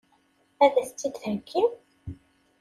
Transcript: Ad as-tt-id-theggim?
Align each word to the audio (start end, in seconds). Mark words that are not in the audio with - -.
Ad 0.63 0.73
as-tt-id-theggim? 0.81 1.71